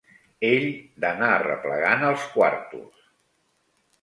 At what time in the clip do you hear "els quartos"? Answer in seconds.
2.09-3.07